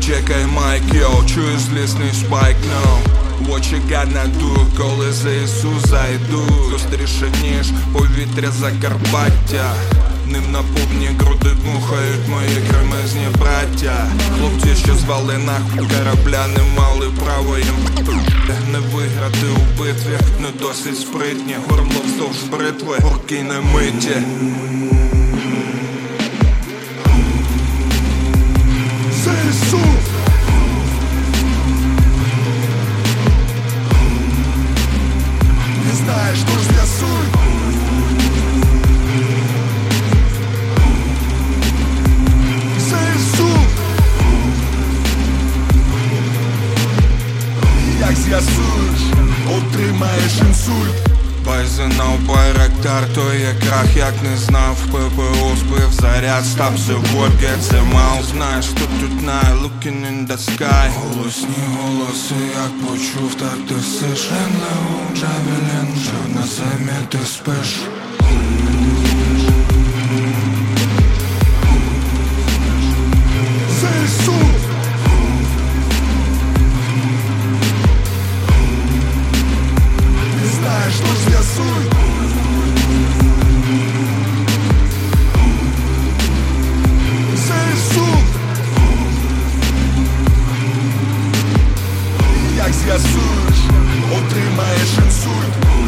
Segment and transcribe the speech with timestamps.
[0.00, 2.98] Чекай майк, йо, чую злісний спайк, но.
[3.48, 6.42] What you got на дух, коли за Ісу зайду.
[6.70, 9.74] Зустріше ніж повітря Закарпаття.
[10.26, 14.06] Ним наповні груди дмухають мої кремезні браття.
[14.38, 17.74] Хлопці, що звали нахуй корабля, не мали право їм
[18.72, 21.56] Не виграти у битві, не досить спритні.
[21.68, 24.16] Горло вздовж бритви, орки не миті.
[48.08, 49.00] Як з'ясуєш,
[49.48, 50.94] отримаєш інсульт.
[51.46, 54.76] Байзенав байрактар, то є крах, як не знав.
[54.90, 56.92] ППО збив заряд, стався
[57.60, 60.90] це мал Знаєш, хто тут на looking in the sky.
[60.94, 64.30] Голосні голоси, як почув, так ти сиш.
[64.30, 67.76] Енлеу, Джавелін, жив на землі, ти спиш
[92.56, 93.58] Як з'ясуєш,
[94.12, 95.87] отримаєш інсульт